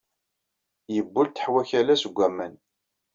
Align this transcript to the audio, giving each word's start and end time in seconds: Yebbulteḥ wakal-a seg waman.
Yebbulteḥ 0.95 1.45
wakal-a 1.53 1.95
seg 2.01 2.13
waman. 2.17 2.53